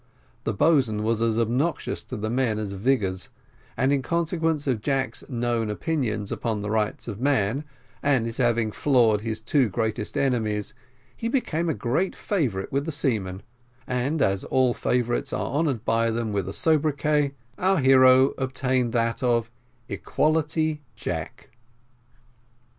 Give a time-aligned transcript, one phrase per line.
[0.45, 3.29] The boatswain was as obnoxious to the men as Vigors,
[3.77, 7.63] and in consequence of Jack's known opinions upon the rights of man,
[8.01, 10.73] and his having floored their two greatest enemies,
[11.15, 13.43] he became a great favourite with the seamen,
[13.85, 19.21] and, as all favourites are honoured by them with a sobriquet, our hero obtained that
[19.21, 19.51] of
[19.87, 21.51] Equality Jack.